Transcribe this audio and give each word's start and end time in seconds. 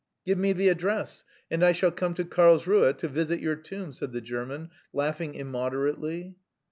"Give 0.25 0.39
me 0.39 0.51
the 0.51 0.69
address 0.69 1.23
and 1.51 1.63
I 1.63 1.73
shall 1.73 1.91
come 1.91 2.15
to 2.15 2.25
Karlsruhe 2.25 2.93
to 2.97 3.07
visit 3.07 3.39
your 3.39 3.55
tomb," 3.55 3.93
said 3.93 4.13
the 4.13 4.19
German, 4.21 4.71
laughing 4.93 5.35
immoderately. 5.35 6.37